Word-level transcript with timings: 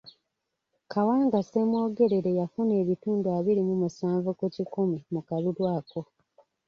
Kawanga 0.91 1.37
Semwogerere 1.49 2.31
yafuna 2.39 2.73
ebitundu 2.83 3.27
abiri 3.37 3.61
mu 3.67 3.75
musanvu 3.81 4.29
ku 4.39 4.45
kikumi 4.55 4.97
mu 5.13 5.21
kalulu 5.27 5.63
ako. 5.77 5.99